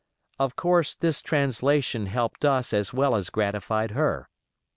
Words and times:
Of 0.39 0.55
course 0.55 0.95
this 0.95 1.21
translation 1.21 2.07
helped 2.07 2.43
us 2.43 2.73
as 2.73 2.91
well 2.91 3.15
as 3.15 3.29
gratified 3.29 3.91
her. 3.91 4.29